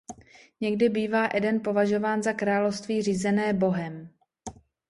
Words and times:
Někdy 0.61 0.89
bývá 0.89 1.27
Eden 1.33 1.59
považován 1.63 2.23
za 2.23 2.33
království 2.33 3.01
řízené 3.03 3.53
Bohem. 3.53 4.09